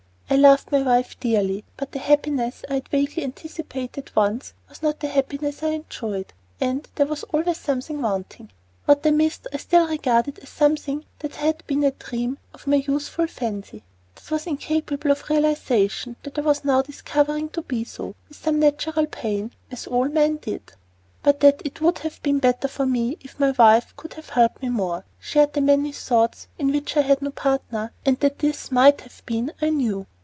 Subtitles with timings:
[0.27, 5.01] I loved my wife dearly; but the happiness I had vaguely anticipated, once, was not
[5.01, 6.31] the happiness I enjoyed,
[6.61, 8.49] AND THERE WAS ALWAYS SOMETHING WANTING.
[8.85, 12.77] What I missed I still regarded as something that had been a dream of my
[12.77, 13.83] youthful fancy;
[14.15, 18.57] that was incapable of realization; that I was now discovering to be so, with some
[18.57, 20.61] natural pain, as all men did.
[21.23, 24.61] But that it would have been better for me if my wife could have helped
[24.61, 28.39] me more, and shared the many thoughts in which I had no partner, and that
[28.39, 30.07] this might have been I knew.